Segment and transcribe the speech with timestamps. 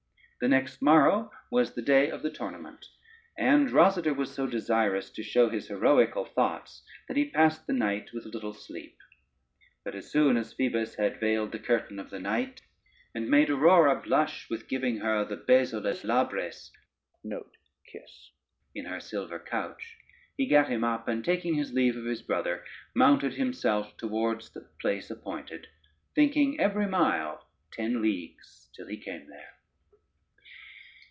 [0.43, 2.83] The next morrow was the day of the tournament,
[3.37, 8.11] and Rosader was so desirous to show his heroical thoughts that he passed the night
[8.11, 8.97] with little sleep;
[9.83, 12.63] but as soon as Phoebus had vailed the curtain of the night,
[13.13, 16.71] and made Aurora blush with giving her the bezo les labres
[18.73, 19.95] in her silver couch,
[20.35, 22.65] he gat him up, and taking his leave of his brother,
[22.95, 25.67] mounted himself towards the place appointed,
[26.15, 29.53] thinking every mile ten leagues till he came there.